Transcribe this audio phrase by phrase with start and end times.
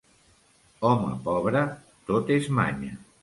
[0.89, 1.63] Home pobre,
[2.09, 2.97] tot és manya.